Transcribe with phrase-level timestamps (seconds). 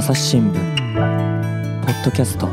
[0.00, 0.54] 朝日新聞
[1.84, 2.48] ポッドキャスト。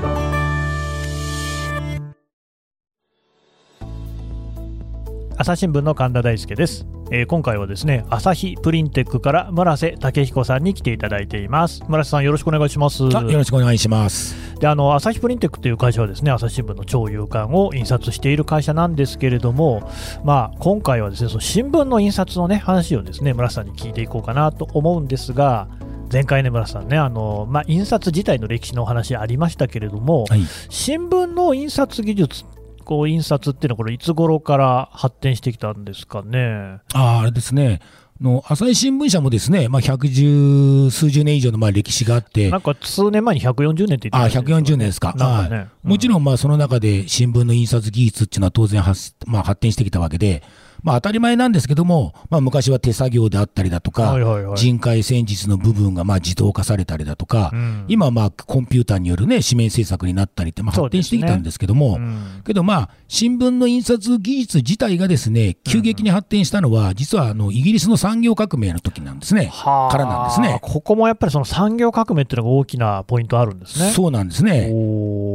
[5.37, 11.85] 朝日新聞の神田大輔です、えー今回はですね朝日プリンテックから村瀬武彦さんに来ていただいています。
[11.87, 13.05] 村瀬さんよろしくお願いします。
[13.15, 14.35] あよろしくお願いします。
[14.59, 19.89] であの朝日プリンテックという会社はですね朝日新聞の超有刊を印刷している会社なんですけれども、
[20.25, 25.69] まあ、今回はですねその新聞の印刷の、ね、話をですね村瀬さんに聞いていこうかなと思うんですが
[26.11, 30.41] 前回ね村瀬さんねあの、まあ、印刷自体の歴史のお話ありましたけれども、はい。
[30.69, 32.45] 新聞の印刷技術
[32.85, 36.79] こう印刷っていうのはこれいつ頃から発展してきたんですかね？
[36.93, 37.81] ああれですね。
[38.21, 50.41] の朝日新聞社もですね、まあ、百十数十年以上のまあ歴史があってなん、か数年前に140年って言ってたよね140年ですか、かねはいもちろんまあその中で新聞の印刷技術っていうのは当然発,、まあ、発展してきたわけで、
[50.83, 54.57] まあ、当たり前なんですけども、まあ、昔は手作業であったりだとか、はいはいはい。
[54.57, 57.85] 人海戦術の部分がまあ自動化されたりだとか、うん。
[57.87, 62.41] 今はまあコンピューターによる、ね、紙面制作になったりってまあ発展してきたんですけども、うん。
[62.45, 69.49] けどまあ、新聞の印刷技術自体がですね、急激に発展したのは、実はあのイギリスの産業革命の時なんですね。
[69.53, 69.91] はあ。
[69.91, 70.59] からなんですね。
[70.61, 73.91] ここもやっぱりその産業革命っていうのが大きなポイントあるんですね。
[73.91, 74.71] そうなんですね。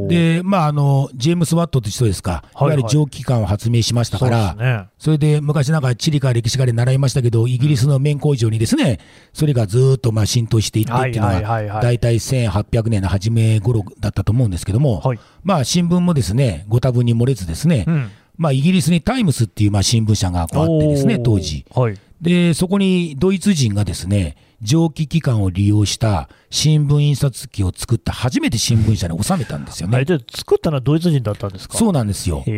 [0.07, 2.69] で、まあ、あの、ジェームス・ワットという人ですか、いはいはい。
[2.69, 4.85] わゆる蒸気機関を発明しましたから、そね。
[4.99, 8.99] それで昔なんか地理か歴史かで習いましたけど、イギリスの綿工場にですね、
[9.33, 15.19] それがずーっとまあ浸透していってっていうのはいはいはいはは、い大体1800年の初め頃だったと思うんですけども、はい。
[15.43, 18.11] まあ新聞もですね、ご多分に漏れずですね、うん。
[18.37, 21.65] まあイギリスにタイムスっていうまあ新聞社がこうあってですね、当時。
[21.73, 21.97] はい。
[22.21, 29.95] で、そこにドイツ人がですね、蒸気機関を利用した新聞印刷機を作った初めて新聞社に収めたんですよね。
[29.97, 31.77] あれで作ったのはドイツ人だったんですか？
[31.77, 32.43] そうなんですよ。
[32.45, 32.51] ド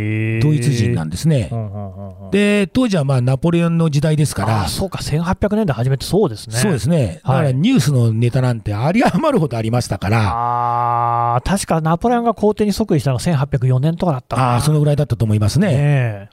[0.54, 1.56] イツ人なんですねう。
[1.56, 6.56] んうんうんうんで、当時はまあナポレオンの時代ですからあ、そうか、1800年代初めてそうですね。
[6.58, 7.22] そうですね。
[7.24, 11.05] だかはいらニュースのネタなんてあり余るほどありましたから、あ
[11.36, 15.68] あ、確かナポレオンが皇帝に即位したのが1804年とかだったああ、そのぐらいだったと思いますね。
[15.68, 16.30] ね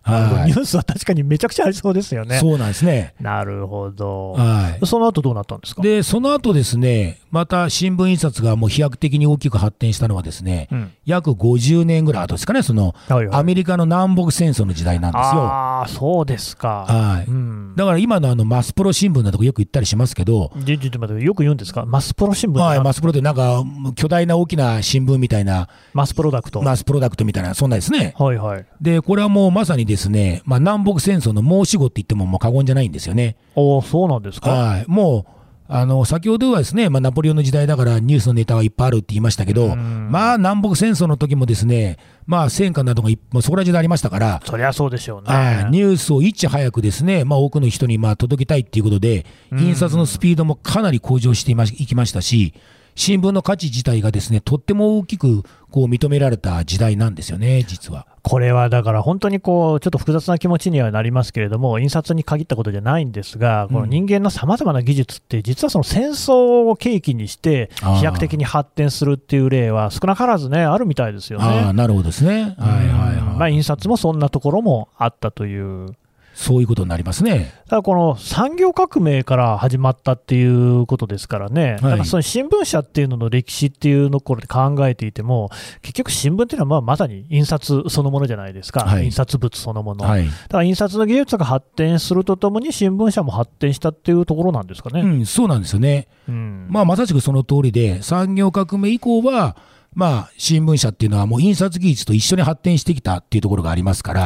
[0.47, 2.39] ニュースは確かにめちゃくちゃありそうですよね。
[2.39, 3.15] そうなんですね。
[3.21, 4.33] なるほど。
[4.33, 4.87] はい。
[4.87, 5.83] その後どうなったんですか？
[5.83, 15.43] で、その後ですね、また新聞印刷がもう飛躍的に大きく発展したのはですね、うん約50年ぐらい後ですかね、その、はいはいアメリカの南北戦争の時代なんですよ。
[15.43, 16.85] ああ、そうですか。
[16.89, 17.75] はいうん。
[17.77, 21.85] だから今のあのマスプロ新聞などこよく言ったりしますけど、じちょっと待ってよく言うんですか？
[21.87, 23.65] マスプロ新聞はい、何マスプロってなんか
[23.97, 26.61] 巨大な大きな新聞みたいな、マスプロダクト。
[26.63, 28.15] マスプロダクトみたいな、そんなですね。
[28.19, 28.67] はいはい。
[28.81, 33.37] で、これはもうまさにですね、まあ、南北戦争の申し子って言ってももう過言じゃないんですよね。
[33.55, 34.51] おお、そうなんですか？
[34.51, 34.85] はい。
[34.87, 35.33] もう、
[35.75, 45.35] あの、先ほどはですね、まあ、ナポレオンの時代だからニュースのネタはいっぱいあるって言いましたけど、うんまあ、南北戦争の時もですね、まあ、戦火などがいもうそこら中でありましたから、そりゃそうでしょうね。
[45.35, 52.53] はいニュースをいち早くですね、まあ、多くの人にまあ届けたいっていうことで、うん印刷のスピードもかなり向上していましいきましたし、
[52.95, 58.07] 新聞の価値自体がですね、とっても大きくこう認められた時代なんですよね、実は。
[58.23, 71.73] これはだから本当にこう、ちょっと複雑な気持ちにはなりますけれども、印刷に限ったことじゃないんですが、この人間のさまざまな技術って、実はその戦争を契機にして、飛躍的に発展するっていう例は少なからずね、あるみたいですよね。
[71.73, 72.55] なるほどですね。
[72.59, 73.39] はいはいはい。
[73.39, 75.95] まあ、印刷もそんなところもあったという。
[76.35, 77.53] そういうことになりますね。
[77.69, 85.51] ただこの産業革命から始まったっていうことですからね、はいかその新聞社っていうのの歴史っていうところで考えていても、
[85.83, 90.05] 結局、新聞っていうのはまあまさに印刷そのものじゃないですか、はい印刷物そのもの。
[90.05, 90.27] はい。
[90.27, 95.01] だから印刷の技術が発展するとともに、新聞社も発展したっていうところなんですかね。
[95.01, 96.09] うん、そうなんですよね。
[96.29, 99.57] うんまあ、まさしくその通りで、産業革命以降は、
[99.95, 104.21] まあ、新聞社っていうのはもう印刷技術と一緒に発展してきたっていうところがありますから、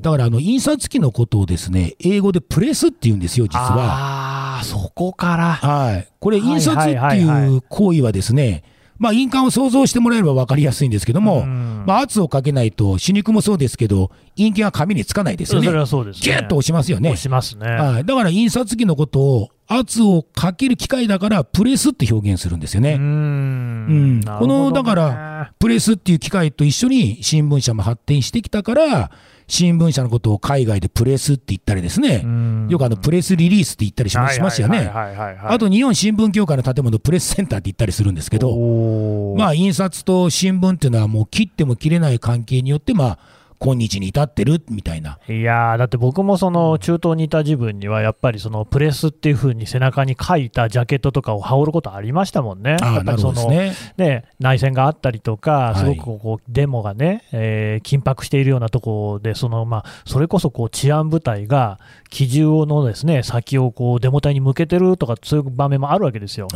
[0.00, 4.56] だからあの印刷機のことをですね、英語でプレスって言うんですよ、実は。
[4.56, 5.54] ああ、そこから。
[5.54, 6.08] はい。
[6.20, 8.62] これ、はい印刷ってはいう行為はですね、
[8.98, 15.66] まあ、印鑑を想像してもらえれば分かりやすいんですけども、うんまあ、圧をかけないと、死肉もそうですけど、印鑑は紙につかないですよね。
[15.66, 16.20] それはそうですね。
[16.22, 17.16] ギュッと押しますよね押。
[17.16, 17.66] しますね。
[17.66, 18.04] はい。
[18.04, 22.94] だから印刷機のことを圧をかける機械だから、プレスって表現するんですよね。
[22.94, 24.20] うーん。
[24.20, 24.26] ね。
[24.38, 29.10] このだから、プレスっていう機械と一緒に新聞社も発展してきたから、
[29.48, 32.24] 新聞社のことを海外でプレスって言ったりですね、
[32.68, 34.78] よくあのプレスリリースって言ったりしますよね。
[34.88, 43.18] はいはいあと日本新聞協会の建物プレスセンターって言ったりするんですけど、まあ印刷と新聞っていうのはもう切っても切れない関係によって、まあ
[43.60, 45.18] 今日に至ってるみたいな。
[45.28, 52.76] いやーだって僕もその中東にいた時分には、やっぱりそのプレスっていう風に背中に書いたジャケットとかを羽織ることありましたもんね。
[52.80, 61.78] やっぱりそのねね内戦があったりとか、いすごくこうデモがね、えー緊迫しているようなところで、そのまあそれこそこう治安部隊が
[62.10, 66.48] 機銃のですね先をこうデモ隊に向けてるとか、そういう場面もあるわけですよ。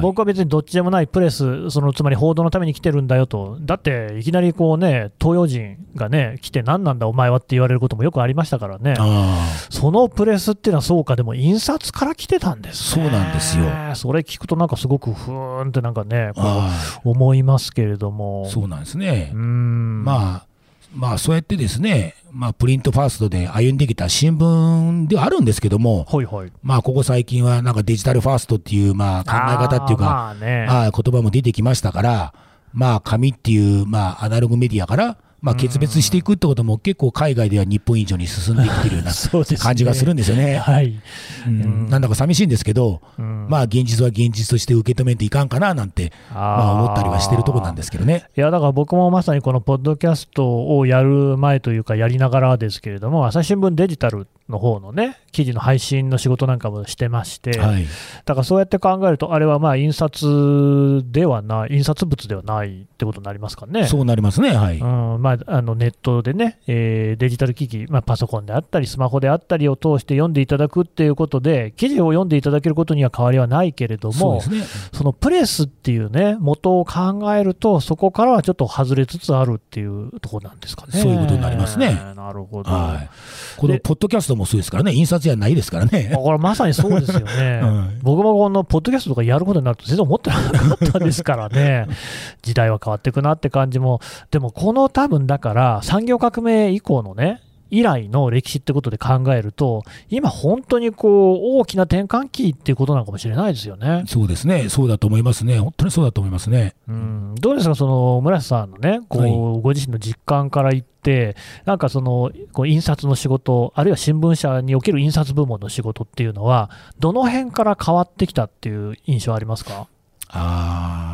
[0.00, 13.04] 僕は別にどっちでもないプレス、そのつまり報道のために来てるんだよと、だっていきなりこうね、東洋人がね、来て、何なんだ、お前はって言われることもよくありましたからね、あそのプレスっていうのはそうか、でも印刷から来てたんですね。
[13.04, 13.64] そうなんですよ。
[13.94, 16.70] それ聞くと、なんかすごくふーんってなんかね、こあ
[17.04, 19.30] う思いますけれども、ーそうなんですね。
[19.32, 20.04] うーん。
[20.04, 20.48] まあ、
[20.94, 32.34] まあ、そうやってですね、まあ、プリントファーストで歩んできた新聞ではあるんですけども、ほいほい、まあ、ここ最近はなんかデジタルファーストっていう、まあ、考え方っていうか、まあね、まあ、言葉も出てきましたから、
[32.72, 39.12] まあ、紙っていう、まあ、アナログメディアから、まあ、決別していくってことも結構海外では日本以上に進んできてるような
[39.58, 40.56] 感じがするんですよね。
[40.56, 41.00] はい、
[41.46, 41.88] うん。
[41.88, 43.46] なんだか寂しいんですけど、うん。
[43.48, 48.28] まあ、現実は現実として受け止めていかんかななんて、まあ、思ったりはしてるとこなんですけどね。
[48.36, 57.86] いやだから僕もまさにこのポッドキャストをやる前というか、やりながらですけれども、朝日新聞デジタルの方のね、記事の配信の仕事なんかもしてまして、はい。
[58.24, 63.86] だからそうやって考えると、あれはまあ印刷ではない、印刷物ではないってことになりますかね。
[63.86, 64.56] そうなりますね。
[64.56, 64.78] はい。
[64.78, 74.88] うんまあ、あのネットでね、えーデジタル機器、まあ、パソコンであったり、スマホであったりを通して読んでいただくっていうことで、記事を読んでいただけることには変わりはないけれども、そうですね。
[74.92, 80.92] そのプレスっていうね、元を考えると、そこからはちょっと外れつつあるっていうところなんですかね。
[80.98, 82.70] そういうことになりますねなるほど。
[82.70, 83.10] はい。
[83.56, 86.12] このポッドキャストもそうですからね、印刷じゃないですからね。
[86.14, 91.86] あこれまさにそうですよね、は い僕もこのポッドキャストとかやることになると全然思ってなかったですからね、
[92.42, 94.00] 時代は変わっていくなって感じも、
[94.30, 104.04] でもこの多分だから、産業革命以降のね、以来の歴史ってことで考えると、今、本当にこう大きな転換期っていうことなのかもしれないですよね。
[104.06, 104.68] そうですね。
[104.68, 105.58] そうだと思いますね。
[105.58, 106.74] 本当にそうだと思いますね。
[106.88, 119.86] うん、どうですか、その村瀬さんのね、こうはいご自身の実感から言って、なんかそのこう印刷の仕事、あるいは新聞社における印刷部門の仕事っていうのは、どの辺から変わってきたっていう印象ありますか、
[120.30, 121.07] あ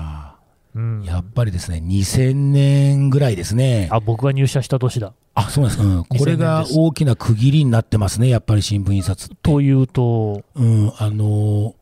[0.75, 3.88] うんあ、やっぱりですね、2000年ぐらいですね。
[3.91, 5.12] あ僕が入社した年だ。
[5.35, 5.88] あ、そうなんですか。
[5.88, 9.31] うん、これが大きな区切りになってますね、やっぱり新聞印刷。
[9.43, 11.75] というと、うん、あのー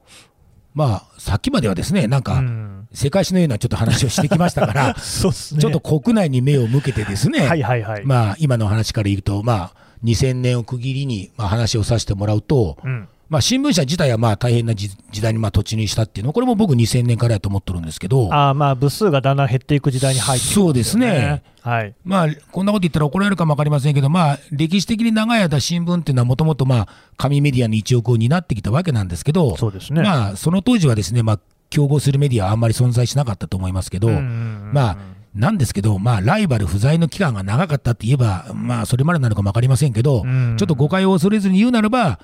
[0.74, 5.60] まあ、さっきまではですね、なんうか、ん、世界史のようなちょっと話をしてきましたから、 そうっすね。
[5.60, 8.06] ちょっと国内に目を向けてですね、はいはいはい。
[8.06, 9.74] まあ、今の話から言うと、まあ、
[10.04, 21.42] 2000年を区切りに、まあ、話をさせてもらうと、うんまあ、新聞社自体はまあ大変な時時代にまあ突入したっていうのは、これも僕2000年からやと思ってるんですけど、あーまあ部数がだんだん減っていく時代に入ってくるそうですね。
[21.62, 21.94] はい。
[22.04, 30.02] まあ、こんなこと言ったら怒られるかもわかりませんけど、まあ、歴史的に長い間新聞っていうのはもともとまあ、紙メディアの一翼を担ってきたわけなんですけど、そうですね。
[30.02, 31.40] まあ、その当時はですね、まあ、
[31.70, 34.96] 競合するメディアはあんまり存在しなかったと思いますけど、まあ、
[35.34, 42.20] なんですけど、まあ、ライバル不在の期間が長かったって言えば、まあ、それまでなのかもわかりませんけど、うんちょっと誤解を恐れずに言うならば、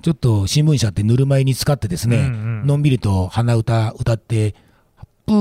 [0.00, 2.28] ちょっと新聞社ってぬるま湯に使ってですね、うんう
[2.64, 2.66] ん。
[2.66, 4.54] のんびりと鼻歌歌って、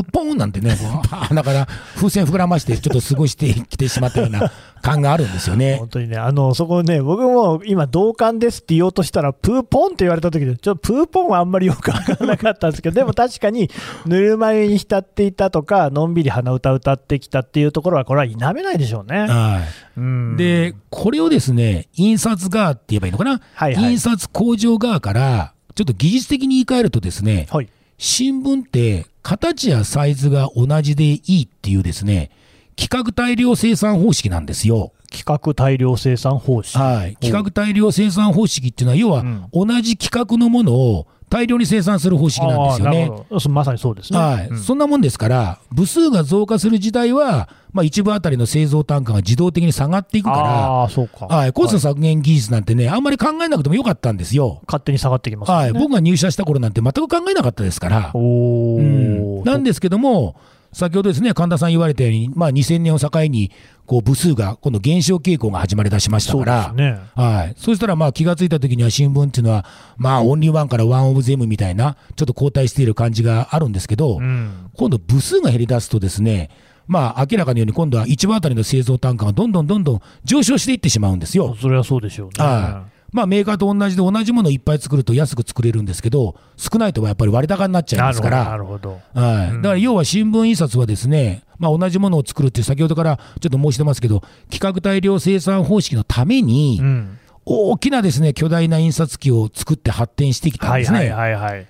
[0.04, 4.52] プーポーンなんてね、こう鼻から風船膨らまして、ちょっと過ごしてきてしまったような
[4.82, 5.78] 感があるんですよね。
[5.78, 5.90] 本。
[5.90, 13.70] 当にね、あのそこね、僕も今、同感ですって言おうとしたら、プーポンって言われた時で、ちょっとプーポンはあんまりよく分からなかったんですけど、でも確かに、
[14.06, 19.28] ぬるま湯に浸っていたとか、のんびり鼻歌歌ってきたっていうところは、これは否めないでしょうね。
[19.28, 20.00] はい。
[20.00, 20.38] うん。
[20.38, 23.92] で、これをですね、印刷側って言えばいいのかな、はいはい。
[23.92, 27.70] 印刷工場側から、ちょっと技術的に言い換えるとですね、はい、
[28.04, 32.32] 新聞って形やサイズが同じでいいっていうですね、
[32.76, 34.94] 企画大量生産方式なんですよ。
[35.12, 36.78] 企画大量生産方式。
[36.78, 37.18] はい。
[37.18, 39.24] 企画大量生産方式っていうのは、要は
[39.54, 43.10] 同じ企画のものを大量に生産する方式なんですよね
[43.50, 44.20] まさにそうですね。
[44.20, 51.28] はい、うんそんなもんですから、部数が増加する時代は、まあ、一部あたりの製造単価が自動的に下がっていくかああ、そうか。
[51.30, 54.62] ら、はい、コスト削減技術なんてね、あんまり考えなくてもよかったんですよ。
[54.68, 55.64] 勝手に下がってきますよね。
[55.64, 58.12] はい、僕が入社した頃なんて全く考えなかったですから。
[58.14, 58.20] お
[58.76, 60.36] うんーなんですけども、
[60.74, 63.52] 先ほどですね、神田さん言われたように、まあ、2000年を境に、
[63.86, 67.00] こう部数が今度減少傾向が始まりだしましたそうから、ですね。
[67.16, 69.66] はい、そしたらまあ気がついた時には新聞っていうのは、
[69.98, 74.70] まあ、オンリーワンからワンオブゼムみたいな、ちょっと後退している感じがあるんですけど、うん。
[74.78, 76.50] 今度、部数が減り出すとですね、
[76.88, 81.56] まあ、明らかにように今度は1部あたりの製造単価がどんどんどんどん上昇していってしまうんですよ。
[81.60, 82.46] それはそうでしょうね。
[82.46, 89.00] はいまあ、メーカーと同じで同じものをいっぱい作ると安く作れるんですけど、少ないとやっぱり割高になっちゃいますから、なるほど。
[89.14, 97.18] はいうんだから要は新聞印刷はですね、まあ、同じものを作るっていう先ほどからちょっと申してますけど、規格大量生産方式のために、うん。
[97.44, 101.10] 大きなですね巨大な印刷機を作って発展してきたんですね。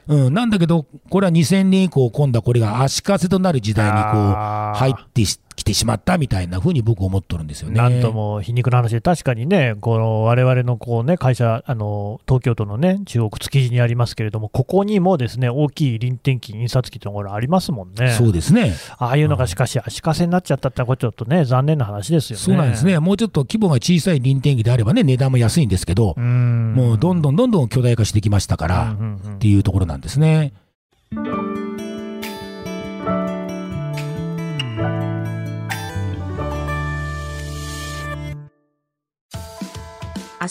[0.08, 4.34] なんだけど、これは2000年以降、今度はこれが足かせとなる時代にこう
[4.78, 5.42] 入ってきて
[5.74, 7.76] しまったみたいなふうに僕、思っとるんですよね。
[7.76, 18.12] なんとも皮肉な話で、確かにね、この我々のこうね会社あの、東京都のね、中央区築地にありますけれども、ここにもですね大きい臨転機、印刷機というところありますもんね。
[18.12, 18.74] そうですね。
[18.98, 22.44] ああいうのがしかし足かせになっちゃったってのは、ちょっとね、残念な話ですよね。
[22.44, 23.00] そうなんですね。
[23.00, 26.74] もうちょっと規模が小さい臨転機であればね、値段も安いんですけどう、ん。
[26.76, 28.96] もうどんどんどんどん巨大化してきましたから、
[29.36, 30.54] っていうところなんですね。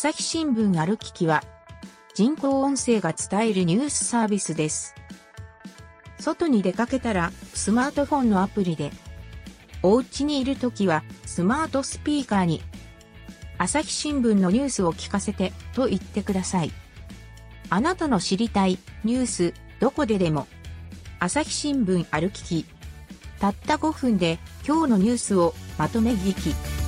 [0.02, 1.44] 朝日新聞歩ききは、
[2.14, 4.94] 人工音声が伝えるニュースサービスです。
[6.18, 8.92] 外に出かけたら、スマートフォンのアプリで、
[9.82, 12.62] お家にいるときは、スマートスピーカーに、
[13.58, 16.72] 朝日新聞のニュースを聞かせて、と言ってください。
[17.68, 20.46] あなたの知りたい、ニュース、どこででも、
[21.18, 22.64] 朝日新聞歩きき。
[23.38, 26.79] たった5分で、今日のニュースをまとめ聞き。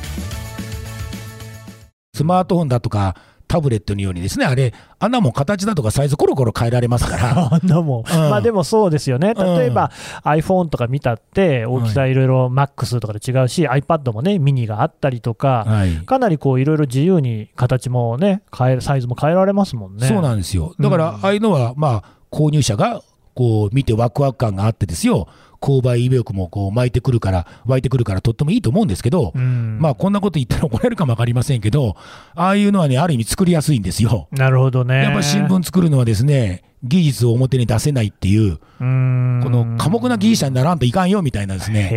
[2.14, 3.16] スマートフォンだとか、
[3.48, 7.54] タブレットのようにですね、あれ、穴も形だとかサイズコロコロ変えられますから。
[7.54, 9.90] あんなもん、うんまあでもそうですよね、例えば、
[10.22, 15.90] iPhone とか見たって、大きさいろいろ MAX とかで違うし、iPad もね、ミニがあったりとか、はい。
[16.04, 20.06] かなりこういろいろ自由に形もね、変えサイズも変えられますもんね。
[20.06, 20.74] そうなんですよ。
[20.78, 23.00] だから、うんああいうのは、まあ、購入者が、
[23.34, 25.28] こう、見てワクワク感があってですよ、
[25.62, 31.96] 購買意欲もこう巻いてくるから、湧いてくるから、とってもいいと思うんですけど、うんまあ、こんなこと言ったら怒られるかもわかりませんけど、
[32.34, 34.28] ああいうのはね、ある意味作りやすいんですよ。
[34.32, 35.04] なるほどね。
[35.04, 41.88] やっぱり新聞作るのはですね、技術を表に出せないっていう、うんこの寡黙な技術者にならんといかんよみたいなですね、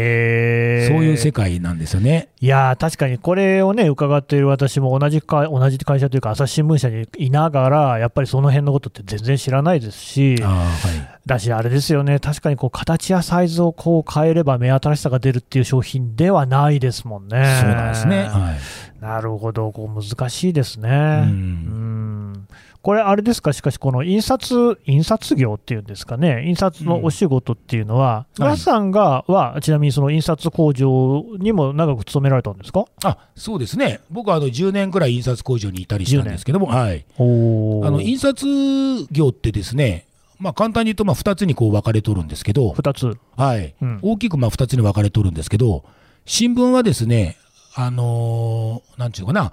[0.88, 2.30] そういう世界なんですよね。
[2.40, 12.20] いやー確かにこれをね伺っている私も同じか同じ会社というか朝日新聞社にいながらやっぱりその辺のことって全然知らないですしああはいだしあれですよね。
[12.20, 17.60] 確かにこう形やサイズをこう変えれば目新しさが出るっていう商品ではないですもんね。
[17.62, 18.24] そうなんですね。
[18.24, 19.01] はい。
[19.01, 19.72] なるほど。
[19.72, 20.89] こう難しいですね。
[20.89, 21.29] うん。
[21.29, 22.48] うん。
[22.82, 28.58] これ、あれですか、しかし、この印刷、印刷業っていうんですかね、印刷のお仕事っていうのは、うん。
[28.58, 32.86] さんがは、ちなみにその印刷工場にも長く勤められたんですか？
[33.03, 38.46] あそうですね、僕はあの10年くらい印刷工場にいたりしたんですけども、はい、おあの印刷
[39.12, 40.05] 業ってですね、
[40.39, 43.18] まあ、簡単に言うとまあ2つにこう分かれとるんですけど、2つ。
[43.36, 43.74] はい。
[43.82, 44.00] うん。
[44.01, 45.84] 大きくまあ2つに分かれとるんですけど、
[46.25, 47.38] 新聞はですね、
[47.75, 49.51] あのーなんていうのかな、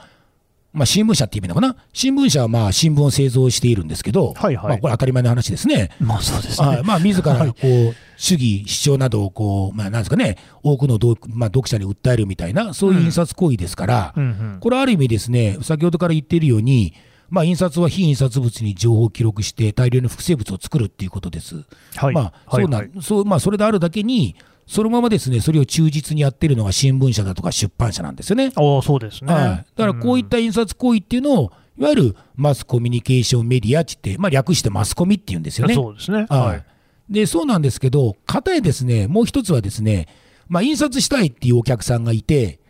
[0.72, 4.68] まあ、新聞社って言えばいいのかな、新聞社はまあ新聞を製造しているんですけど、はいはい。
[4.68, 5.90] まあ、これ当たり前の話ですね。
[6.00, 6.66] まあそうですね。
[6.66, 14.58] はい、まあ自らこう、主義、主張などをこう、まあ、なんですかね、多くの読,、まあ、読者に訴えるみたいな、そういう印刷行為ですから、うんうん。
[14.60, 16.94] これはある意味ですね、先ほどから言っているように、
[17.32, 21.64] まあ、印刷は非印刷物に情報を記録して、大量の複製物を作るっていうことです。
[21.96, 22.14] はい。
[22.14, 24.36] まあ、そうな、はいはいそう、まあ、それであるだけに、
[24.66, 28.50] そのままですね、それを忠実にやってるのが新聞社だとか出版社なんですよね。
[28.50, 29.32] そうですね。
[29.32, 29.44] はい、
[29.76, 35.74] だからこういった印刷行為っていうのを、いわゆるマスコミュニケーションメディアって言って、まあ、略してマスコミっていうんですよね。
[35.74, 36.26] そうですね。
[36.28, 36.58] ははい
[37.10, 37.12] い。
[37.14, 40.06] で、そうなんですけど、かたやですね、もう一つはですね、
[40.48, 42.60] まあ、印刷したいっていうお客さんがいて、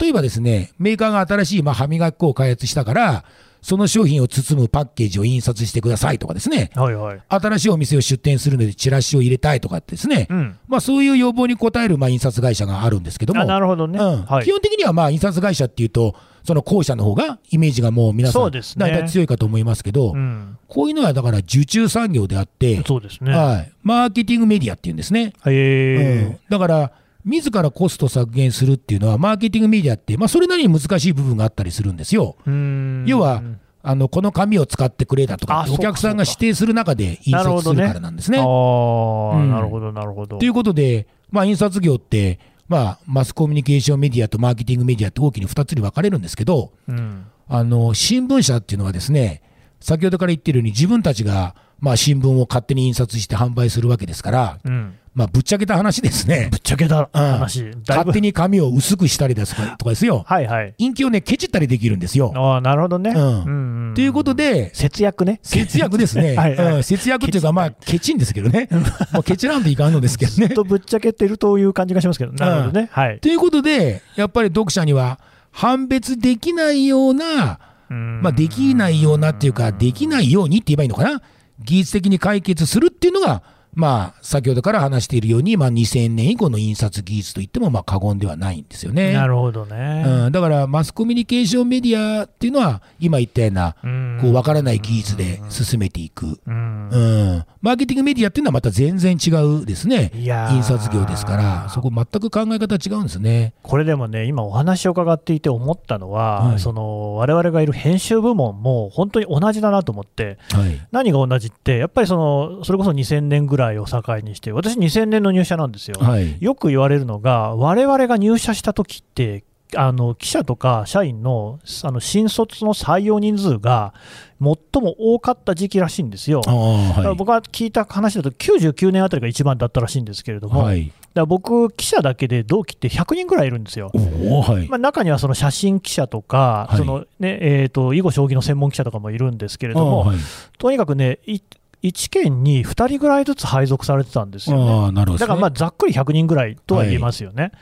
[0.00, 3.24] 例えばですね、メーカーが新しいまあ歯磨き粉を開発したから、
[3.60, 7.22] その商品を包むパッケージを印刷してくださいとかですね、はいはい。
[7.28, 10.58] 新しいお店を出店するのでチラシを入れたいとかってですね、うん。
[10.68, 13.98] まあ、そういう要望に応えるまあ印刷会社があるんですけども、あなるほどね。
[13.98, 14.52] うんはい基。
[14.52, 20.56] 本的にはまあ印刷会社っていうと、その後者の方がイメージがもう皆さん、そうですね大体強いかと思いますけど、うん。
[20.68, 23.32] こういうのはだから受注産業であって、そうですね。
[23.32, 25.32] はい、マーケティングメディアっていうんですね。
[25.46, 26.38] へうえん。
[26.48, 26.92] だから、
[27.24, 32.36] 自らコスト削減するっていうのは、マーケティングメディアって、まあ、それなりに難しい部分があったりするんですよ。
[32.46, 33.42] うん要は、
[33.82, 38.38] あのこの紙を使ってくれだとかお客さんが指定する中で印刷するからなんですね。
[38.38, 40.38] なるほど、なるほど。
[40.38, 47.26] ということで、まあ、印刷業って、まあ、マスコミュニケーションメディアとマーケティングメディアって大きに2つに分かれるんですけど、うん。
[47.48, 49.42] あの新聞社っていうのはですね、
[49.80, 54.94] 先ほどから言ってるように、自分たちが、まあ、新聞を勝手に印刷して販売するわけですから、うん。
[55.18, 57.64] まあ、ぶっちゃけた話ですねぶ、っちゃけたうん話。
[57.64, 60.74] だいぶ勝手に紙を薄くしたりですとかとかですよ、はいはい。
[60.78, 62.32] インキをね、ケチったりできるんですよ。
[62.36, 63.10] ああ、なるほどね。
[63.10, 65.40] うんうんうんということで、節約ね。
[65.42, 68.68] 節約ですね、 はいはいうん節約っていうか、まあ、ケチんですけどね、
[69.12, 70.54] もうケチなんといかんのですけどねずっ。
[70.54, 72.88] とぶっちゃけてるという感じがしますけど、なるほどね。
[72.92, 73.18] はい。
[73.18, 75.18] ということで、やっぱり読者には
[75.50, 77.58] 判別できないような
[77.88, 81.22] まあ、できないようなっていうか、できないようにって言えばいいのかな、
[81.64, 83.42] 技術的に解決するっていうのが、
[83.78, 89.12] まあ、先ほどから話しているように、まあ、2000年以降の印刷技術といってもまあ過言ではないんですよね。
[89.12, 93.76] なるほどね、うん、だからマスコミュニケーションメディアっていうのは、今言ったような、
[94.20, 96.88] こう分からない技術で進めていく、うん。
[96.90, 96.98] う
[97.36, 99.30] ん、マーケティングメディアっていうのはまた全然違
[99.60, 103.54] うですね、印刷業ですから、そこ、全く考え方違うんですね。
[103.62, 106.58] これでもね、今お話を伺っていて思ったのは、はい。
[106.58, 110.80] その我々がいる編集部門も本当に同じだなと思って、はい。
[110.90, 116.00] 何が同じって、やっぱりそのそれこそ2000年ぐらいを境にして、私、2000年の入社なんですよ。
[116.00, 116.36] はい。
[116.40, 119.44] よく言われるのが、我々が入社した時って、
[119.76, 123.92] あの記者とか社員のあの新卒の採用人数が
[124.40, 126.40] 最も多かった時期らしいんですよ。
[126.42, 127.16] はい。
[127.16, 130.92] 僕が聞いた話だと、99年あたりが一番だったらしいんですけれども、はい、
[131.26, 133.90] 僕、記者だけで同期って100人ぐらいいるんですよ。
[133.92, 134.68] はい。
[134.68, 136.78] まあ、中にはその写真記者とか、はい。
[136.78, 140.12] そのねえー、と囲碁将棋の専門記者とかもいるんですけれども、
[140.58, 141.40] とにかくね、い
[141.82, 144.92] 1県に2人ぐらいずつ配属されてたんですよね。
[144.92, 147.52] ねだからまあざっくり100人ぐらいとは言えますよね。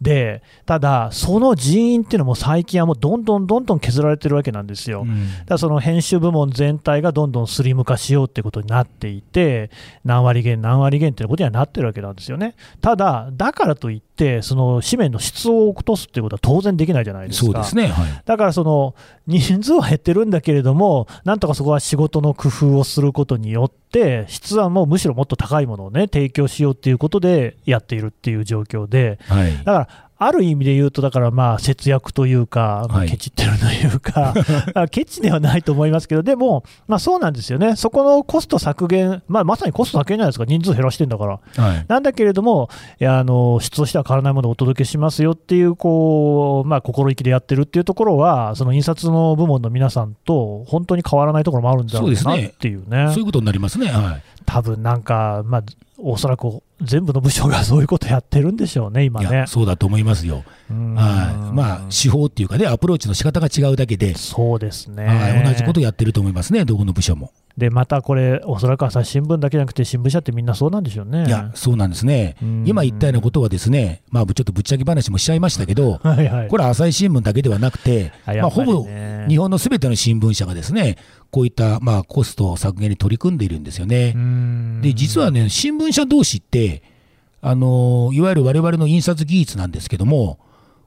[0.00, 5.02] で、ただ、その人員っていうのも最近はもうどんどんどんどん削られてるわけなんですよ。
[5.02, 9.70] うんだからその編集部門全体がどんどんスリム化しようってことになっていて、
[10.04, 12.54] 何割減、何割減っていうことにはなってるわけなんですよね。
[12.80, 14.09] ただ、だからといって、
[14.42, 17.46] その紙面の質を落とすっていうことは当然できないじゃないですか。
[17.46, 18.94] そうですね、はい、だからその
[19.26, 29.56] 人数は減ってるんだけれども、なんとかそこは仕事の工夫をすることによって、質はもうむしろもっと高いものをね、提供しようっていうことでやっているっていう状況で、はい。
[29.58, 29.88] だから、
[30.22, 33.08] ある意味で言うと、だからまあ節約というか、まあはい。
[33.08, 34.34] ケチってるというか、
[34.74, 41.40] あケチではないと思いますけど、でも、まあ、そうなんですよね、そこのコスト削減、まあ、まさにコスト削減じゃないですか、人数減らしてんだから。
[41.56, 41.84] はい。
[41.88, 42.68] なんだけれども、
[43.02, 55.62] あの質としては変わらないものをお届けしますよっていう、こうまあ、心意気でやってるっていうところは、その印刷の部門の皆さんと本当に変わらないところもあるんだろうなっていうね、そういうことになりますね、はい、多分なんか、まあ、
[55.98, 59.44] おそらく全部の部署がそういうことやってるんでしょうね、今ね。
[59.46, 60.94] そうだと思いますよ、うん。
[60.94, 61.54] はい。
[61.54, 67.30] まあ、手法っていうかね、アプローチの仕方が違うだけで、そうですね、はい、同じことやってると思いますね、どこの部署も。
[67.56, 71.26] でまたこれ、おそらく朝日新聞だけじゃなくて、新聞社ってみんなそうなんでしょうね。
[71.26, 72.36] いや、そうなんですね。
[72.42, 78.72] うん、今言ったようなことはですね、まあ、ちょっとぶっちゃけ話もしちゃいましたけど、はいはい、これは朝日新聞だけではなくて、まあ、ほり
[79.28, 80.96] 日本のすべての新聞社がですね、
[81.30, 84.12] こういったまあコスト削減に取り組んでいるんですよね。
[84.14, 86.82] うんで、実はね、新聞社同士って、
[87.42, 90.38] あのいわゆる我々の印刷技術なんですけども、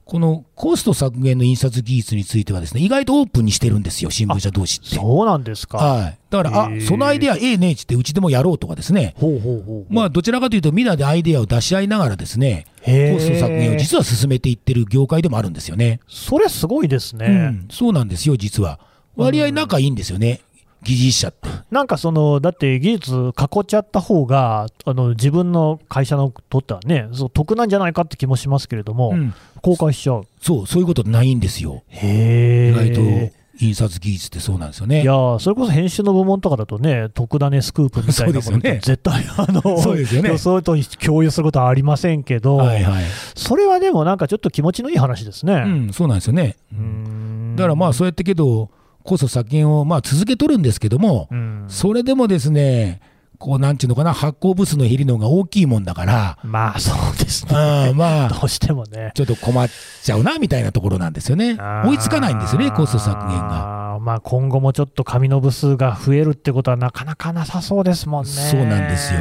[0.04, 4.96] このコスト削減の印刷技術についてはですね、意外とオープンにしてるんですよ、新聞社同士って。
[4.96, 5.78] そうなんですか。
[5.78, 6.18] はい。
[6.28, 9.14] だから、あそのアイデアええねっつって、うちでもやろうとかですね。
[9.18, 16.00] ほうほうほうまあ、どちらかというと、みんなでアイデアを出し合いながらですね、コスト削減を実は進めていってる業界でもあるんですよね。
[16.06, 17.26] それすごいですね。
[17.26, 18.80] うん、そうなんですよ、実は。
[19.16, 20.40] 割合仲いいんですよね、
[20.84, 21.48] 技術者って。
[21.70, 30.26] なんかその、だって技術囲っちゃった方が、あの自分の会社のとってはね、そう得なんじゃないかって気もしますけれども、うん公開しちゃう。
[30.42, 31.84] そう、そういうことないんですよ。
[31.88, 33.32] へ意外とえ。
[33.60, 35.02] 印刷技術ってそうなんですよね。
[35.02, 43.04] いやーそれこそ編集の部門とかだとね、特ダネスクープみたいなもの絶対、あの、そうですよね予想と共有することはありませんけど、はいはい。
[43.34, 45.54] それはでもなんかちょっと気持ちのいい話ですね。
[45.54, 46.56] うん、そうなんですよね。
[46.72, 48.70] うんだからまあ、そうやってけど、
[49.04, 53.00] コスト削減をまあ続けとるんですけども、うんそれでもですね、
[53.38, 57.90] こうなんていうのかな、発行部数の減りの方が大きいもんだから、まあそうですね。
[57.90, 59.12] うんまあ、どうしてもね。
[59.14, 59.68] ちょっと困っ
[60.02, 61.58] ちゃうなみたいなところなんですよね。
[61.84, 63.98] 追いつかないんですよね、コスト削減が。
[64.00, 68.30] まあ、今後もちょっと紙の部数が増えるってことはなかなかなさそうですもんね。
[68.30, 69.20] そうなんですよ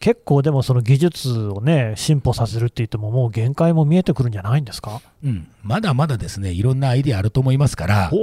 [0.00, 5.00] 結構でもその技術をね、進歩させるって言っても、もう限界も見えてくるんじゃないんですか？
[5.24, 8.16] うん、まだまだですね、いろんなアイデアあると思いますから、お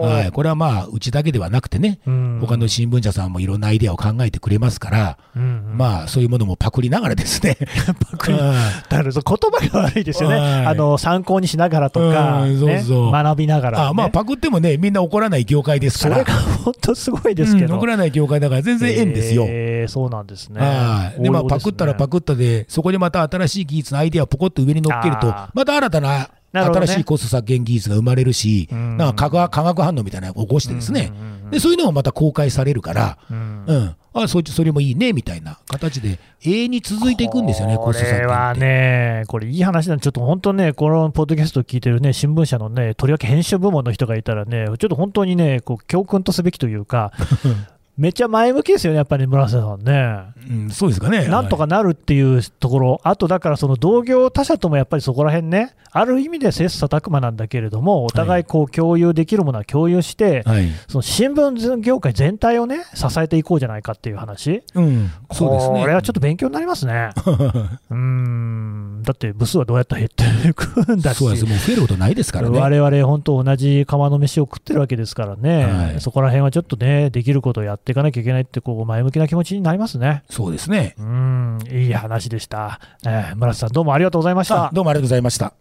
[0.00, 2.38] はい、これはまあ、うちだけではなくてね、うん。
[2.40, 5.78] 他の新聞社さんもいろんなアイデアを考えてくれますから、うんうん。
[5.78, 7.56] まあ、そういうものもパクリながらですね、
[8.12, 8.38] パクリうん。
[8.40, 8.54] だ
[8.98, 10.66] からその言葉が悪いですよね、はい。
[10.66, 13.10] あの参考にしながらとか、うんねそうそう。
[13.10, 19.46] 学びながら、ね、あまあ、パクってもね、みんな怒らない業界ですから、それが本当すごいですけど、うん怒らない業界だから全然縁ですよ。
[19.48, 20.60] えーそうなんですね。
[20.60, 21.22] はい。
[21.22, 28.96] でまあ、パクったらパククったで、そこにまた新しい技術のアイデアをポコッと上に乗っけるとまた新たな新しいコスト削減技術が生まれるし、うん。
[28.96, 31.12] なんか化学反応みたいなのを起こしてですね、
[31.50, 33.64] でそういうのもまた公開されるから、うん。
[33.66, 38.54] うん、あそそれもいいねみたいな形で、永遠に続いていくんですよね、コこれは。
[38.54, 47.12] ね、これいい話なんで、ちょっと本当ね、このポッドキャストを聞いてるね、新聞社のね、とりわけ編集部門の人がいたらね、ちょっと本当にね、こう教訓とすべきというか、
[48.00, 50.24] めっちゃ前向きですよね、やっぱり村瀬さんね。
[50.50, 51.28] うん、そうですかね。
[51.28, 60.60] なんとかなるっていうところ、あとだからその同業他社ともやっぱりそこら辺ね、ある意味で切磋琢磨なんだけれども、お互いこう共有できるものは共有して、はい。
[60.60, 60.70] はい。
[60.88, 65.80] その新聞業界全体をね、支えていこうじゃないかっていう話、うん、そうですね。
[65.80, 67.10] これはちょっと勉強になりますね。
[67.90, 71.18] うーん、だって部数はどうやったら減っていくんだし。
[71.18, 71.44] そうです。
[71.44, 72.58] もう増えることないですからね。
[72.58, 80.22] 我々、本当、同じ釜の飯を食ってるわけですからね、はいそこら辺はちょっとね、できることをやっていかなきゃいけないって、こう前向きな気持ちになりますね。
[80.30, 80.94] そうですね。
[80.98, 82.80] うーん、いい話でした。
[83.06, 84.70] えー村瀬さん、どうもありがとうございましたあ。
[84.72, 85.52] どうもありがとうございました。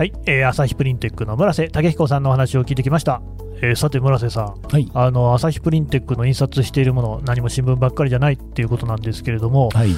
[0.00, 3.20] はい、えー、朝日プリンテックの村瀬武彦さんのお話を聞いてきました。
[3.60, 4.90] えーさて、村瀬さん、はい。
[4.94, 9.90] あの朝日プリンテックの印刷しているもの、何も新聞ばっかりじゃないっていうことなんですけれども、はい。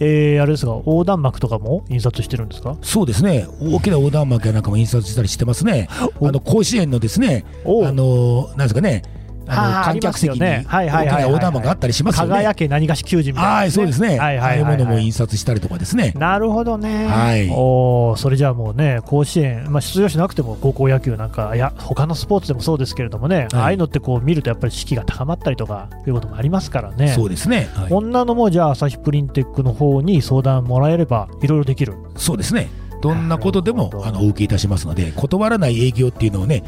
[0.00, 2.78] えーあれですが、横断幕とかも印刷してるんですか？
[2.80, 3.46] そうですね。
[3.60, 5.86] 大きな横断幕やなんかも印刷したりしてますね。
[6.18, 9.02] おあの、甲子園のですね、おあの、なんですかね、
[9.46, 12.30] あの、観客席に大きな横断幕があったりしますよね。
[12.30, 14.08] 輝け何がし球児みたいな、はい、そうですね。
[14.08, 16.14] はいはいはいはいものも印刷したりとかですね。
[16.16, 27.68] なるほどね、はいおーそれじゃあもうね、甲子園、まあ、出場しなくても高校野球なんか、いや、他のスポーツでもそうですけれどもね、ああいうのってこう見ると、やっぱり士気が高まったりとかいうこともありますからね、そうですね。
[27.74, 32.68] はいこんなのもじゃあ、朝日プリンテックの方に相談もらえれば、いろいろできる、そうですね。
[33.02, 36.64] どんなことでもあのお受けいたしますので、断らない営業っていうのをね、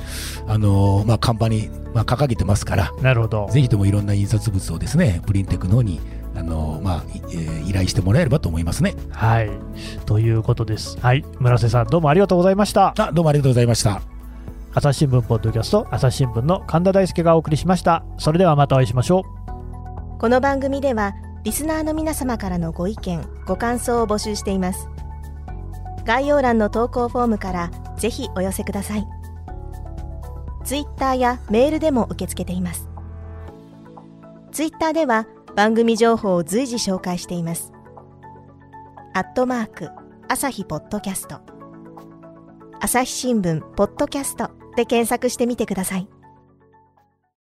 [0.47, 6.01] あのまあ、看板に、まあ、掲げてますから、なるほど、ぜひともいろんな印刷物をですね、プリンテックの方に、
[6.37, 8.95] あのまあいえー依頼してもらえればと思いますね。
[9.11, 9.51] はい、
[10.05, 10.99] ということです。
[11.01, 12.93] はい、村瀬さん、どうもありがとうございました。
[12.99, 14.03] あどうもありがとうございました。
[14.75, 18.05] 朝日新聞ポッドキャスト、朝日新聞の神田大輔がお送りしました。
[18.19, 19.45] それではまたお会いしましょう。
[20.19, 24.89] この番組ではリスナーの皆様からのご意見ご感想を募集しています
[26.05, 29.07] 概要欄の投稿フォームからぜひお寄せください。
[30.65, 32.89] ツイッターやメールでも受け付けています。
[34.53, 37.73] ツイッターでは番組情報を随時紹介しています。
[39.15, 39.91] アットマーク
[40.29, 41.41] 朝日ポッドキャスト。
[42.81, 46.09] 朝日新聞ポッドキャストで検索してみてください。